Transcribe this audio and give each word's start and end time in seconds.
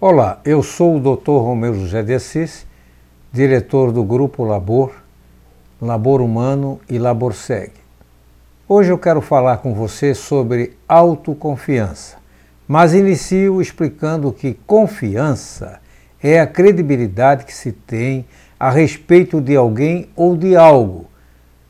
Olá, 0.00 0.40
eu 0.44 0.64
sou 0.64 0.96
o 0.96 1.00
Dr. 1.00 1.30
Romeu 1.30 1.72
José 1.74 2.02
de 2.02 2.12
Assis, 2.12 2.66
diretor 3.32 3.92
do 3.92 4.02
Grupo 4.02 4.42
Labor, 4.42 4.92
Labor 5.80 6.20
Humano 6.20 6.80
e 6.90 6.98
Labor 6.98 7.32
Seg. 7.34 7.70
Hoje 8.68 8.90
eu 8.90 8.98
quero 8.98 9.20
falar 9.20 9.58
com 9.58 9.74
você 9.74 10.12
sobre 10.12 10.76
autoconfiança, 10.88 12.16
mas 12.66 12.94
inicio 12.94 13.62
explicando 13.62 14.32
que 14.32 14.54
confiança 14.66 15.78
é 16.20 16.40
a 16.40 16.48
credibilidade 16.48 17.44
que 17.44 17.54
se 17.54 17.70
tem 17.70 18.26
a 18.58 18.70
respeito 18.70 19.40
de 19.40 19.54
alguém 19.54 20.08
ou 20.16 20.36
de 20.36 20.56
algo, 20.56 21.06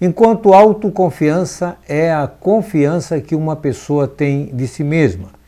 enquanto 0.00 0.54
autoconfiança 0.54 1.76
é 1.86 2.10
a 2.10 2.26
confiança 2.26 3.20
que 3.20 3.34
uma 3.34 3.56
pessoa 3.56 4.08
tem 4.08 4.46
de 4.46 4.66
si 4.66 4.82
mesma 4.82 5.41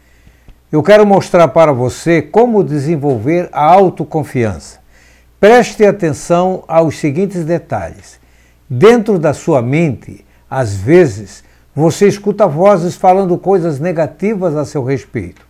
eu 0.75 0.83
quero 0.83 1.07
mostrar 1.07 1.47
para 1.47 1.73
você 1.73 2.21
como 2.21 2.65
desenvolver 2.65 3.49
a 3.53 3.65
autoconfiança. 3.65 4.81
Preste 5.39 5.87
atenção 5.87 6.65
aos 6.67 6.99
seguintes 6.99 7.45
detalhes. 7.45 8.19
Dentro 8.69 9.17
da 9.17 9.33
sua 9.33 9.63
mente, 9.63 10.27
às 10.51 10.75
vezes, 10.75 11.45
você 11.73 12.09
escuta 12.09 12.49
vozes 12.49 12.97
falando 12.97 13.39
coisas 13.39 13.79
negativas 13.79 14.57
a 14.57 14.65
seu 14.65 14.83
respeito. 14.83 15.47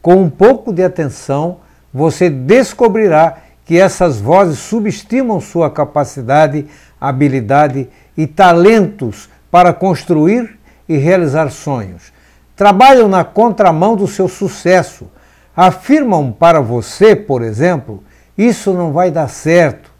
Com 0.00 0.14
um 0.14 0.30
pouco 0.30 0.72
de 0.72 0.82
atenção, 0.82 1.58
você 1.92 2.30
descobrirá 2.30 3.40
que 3.66 3.78
essas 3.78 4.22
vozes 4.22 4.58
subestimam 4.58 5.38
sua 5.38 5.70
capacidade, 5.70 6.64
habilidade 6.98 7.90
e 8.16 8.26
talentos 8.26 9.28
para 9.50 9.74
construir 9.74 10.58
e 10.88 10.96
realizar 10.96 11.50
sonhos 11.50 12.10
trabalham 12.56 13.08
na 13.08 13.24
contramão 13.24 13.96
do 13.96 14.06
seu 14.06 14.28
sucesso. 14.28 15.10
Afirmam 15.56 16.32
para 16.32 16.60
você, 16.60 17.14
por 17.14 17.42
exemplo, 17.42 18.02
isso 18.36 18.72
não 18.72 18.92
vai 18.92 19.10
dar 19.10 19.28
certo, 19.28 19.90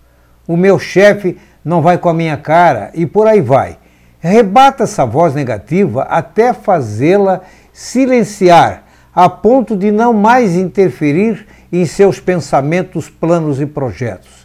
o 0.46 0.56
meu 0.56 0.78
chefe 0.78 1.38
não 1.64 1.82
vai 1.82 1.98
com 1.98 2.08
a 2.08 2.14
minha 2.14 2.36
cara 2.36 2.90
e 2.94 3.06
por 3.06 3.26
aí 3.26 3.40
vai. 3.40 3.78
Rebata 4.18 4.84
essa 4.84 5.04
voz 5.04 5.34
negativa 5.34 6.02
até 6.02 6.52
fazê-la 6.52 7.40
silenciar, 7.72 8.84
a 9.14 9.28
ponto 9.28 9.76
de 9.76 9.90
não 9.90 10.12
mais 10.12 10.54
interferir 10.54 11.46
em 11.72 11.84
seus 11.84 12.20
pensamentos, 12.20 13.08
planos 13.08 13.60
e 13.60 13.66
projetos. 13.66 14.41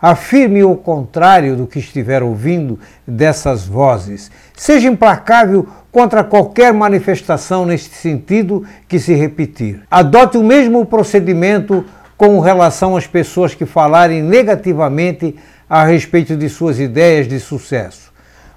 Afirme 0.00 0.64
o 0.64 0.76
contrário 0.76 1.56
do 1.56 1.66
que 1.66 1.78
estiver 1.78 2.22
ouvindo 2.22 2.78
dessas 3.06 3.66
vozes. 3.66 4.30
Seja 4.56 4.88
implacável 4.88 5.68
contra 5.92 6.24
qualquer 6.24 6.72
manifestação 6.72 7.66
neste 7.66 7.94
sentido 7.94 8.64
que 8.88 8.98
se 8.98 9.14
repetir. 9.14 9.82
Adote 9.90 10.38
o 10.38 10.44
mesmo 10.44 10.86
procedimento 10.86 11.84
com 12.16 12.40
relação 12.40 12.96
às 12.96 13.06
pessoas 13.06 13.54
que 13.54 13.66
falarem 13.66 14.22
negativamente 14.22 15.36
a 15.68 15.84
respeito 15.84 16.36
de 16.36 16.48
suas 16.48 16.80
ideias 16.80 17.28
de 17.28 17.38
sucesso. 17.38 18.10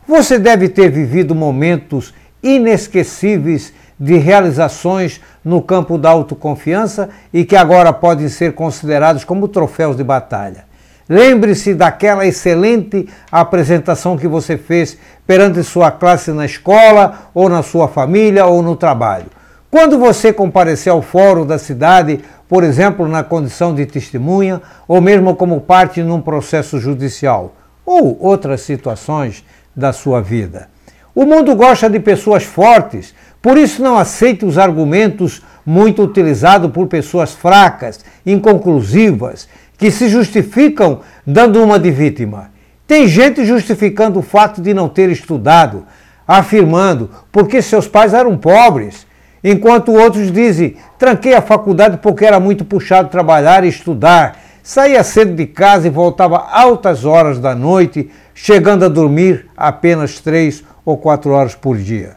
Você 0.08 0.38
deve 0.38 0.70
ter 0.70 0.90
vivido 0.90 1.34
momentos 1.34 2.14
inesquecíveis 2.42 3.74
de 4.00 4.18
realizações 4.18 5.22
no 5.44 5.62
campo 5.62 5.98
da 5.98 6.10
autoconfiança 6.10 7.10
e 7.34 7.46
que 7.46 7.56
agora 7.56 7.94
podem 7.94 8.28
ser 8.28 8.54
considerados 8.54 9.24
como 9.24 9.48
troféus 9.48 9.96
de 9.96 10.04
batalha. 10.04 10.66
Lembre-se 11.08 11.74
daquela 11.74 12.26
excelente 12.26 13.08
apresentação 13.32 14.18
que 14.18 14.28
você 14.28 14.58
fez 14.58 14.98
perante 15.28 15.64
sua 15.64 15.92
classe 15.92 16.32
na 16.32 16.46
escola, 16.46 17.30
ou 17.34 17.50
na 17.50 17.62
sua 17.62 17.88
família, 17.88 18.46
ou 18.46 18.62
no 18.62 18.76
trabalho. 18.76 19.26
Quando 19.70 19.98
você 19.98 20.32
comparecer 20.32 20.92
ao 20.92 21.02
fórum 21.02 21.46
da 21.46 21.58
cidade, 21.58 22.20
por 22.48 22.64
exemplo, 22.64 23.08
na 23.08 23.24
condição 23.24 23.74
de 23.74 23.86
testemunha, 23.86 24.62
ou 24.88 25.02
mesmo 25.02 25.36
como 25.36 25.60
parte 25.60 26.04
num 26.04 26.22
processo 26.22 26.80
judicial, 26.80 27.56
ou 27.86 28.18
outras 28.22 28.62
situações 28.62 29.44
da 29.76 29.92
sua 29.92 30.22
vida. 30.22 30.70
O 31.16 31.26
mundo 31.26 31.56
gosta 31.56 31.90
de 31.90 32.00
pessoas 32.00 32.44
fortes, 32.44 33.14
por 33.42 33.58
isso 33.58 33.84
não 33.84 33.98
aceite 33.98 34.46
os 34.46 34.58
argumentos 34.58 35.42
muito 35.66 36.04
utilizados 36.04 36.72
por 36.72 36.88
pessoas 36.88 37.34
fracas, 37.34 38.00
inconclusivas, 38.26 39.48
que 39.78 39.92
se 39.92 40.08
justificam 40.08 41.02
dando 41.26 41.64
uma 41.64 41.80
de 41.80 41.92
vítima. 41.92 42.52
Tem 42.88 43.08
gente 43.08 43.46
justificando 43.46 44.20
o 44.20 44.24
fato 44.24 44.62
de 44.62 44.74
não 44.74 44.90
ter 44.90 45.10
estudado, 45.10 45.86
afirmando 46.28 47.10
porque 47.32 47.62
seus 47.62 47.88
pais 47.88 48.14
eram 48.14 48.38
pobres, 48.38 49.08
enquanto 49.44 49.94
outros 49.94 50.32
dizem: 50.32 50.76
tranquei 50.98 51.34
a 51.34 51.42
faculdade 51.42 51.98
porque 51.98 52.26
era 52.26 52.40
muito 52.40 52.66
puxado 52.66 53.10
trabalhar 53.10 53.64
e 53.64 53.70
estudar, 53.70 54.38
saía 54.62 55.04
cedo 55.04 55.36
de 55.36 55.46
casa 55.46 55.88
e 55.88 55.92
voltava 55.92 56.38
altas 56.38 57.06
horas 57.06 57.40
da 57.40 57.56
noite, 57.56 58.10
chegando 58.34 58.86
a 58.86 58.90
dormir 58.90 59.48
apenas 59.56 60.20
três 60.20 60.64
ou 60.86 60.98
quatro 60.98 61.32
horas 61.32 61.56
por 61.56 61.78
dia. 61.78 62.16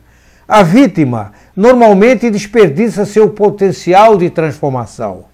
A 0.49 0.63
vítima 0.63 1.33
normalmente 1.57 2.31
desperdiça 2.31 3.05
seu 3.05 3.31
potencial 3.31 4.17
de 4.17 4.31
transformação. 4.31 5.25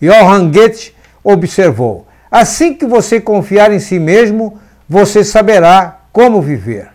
Johann 0.00 0.50
Goethe 0.50 0.95
observou: 1.26 2.06
assim 2.30 2.74
que 2.74 2.86
você 2.86 3.20
confiar 3.20 3.72
em 3.72 3.80
si 3.80 3.98
mesmo, 3.98 4.58
você 4.88 5.24
saberá 5.24 6.02
como 6.12 6.40
viver. 6.40 6.88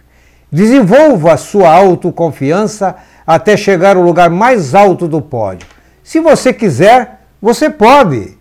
Desenvolva 0.52 1.38
sua 1.38 1.70
autoconfiança 1.72 2.96
até 3.28 3.56
chegar 3.56 3.96
ao 3.98 4.04
lugar 4.04 4.30
mais 4.30 4.74
alto 4.74 5.08
do 5.08 5.22
pódio. 5.22 5.68
Se 6.04 6.20
você 6.20 6.54
quiser, 6.54 7.22
você 7.42 7.70
pode. 7.70 8.38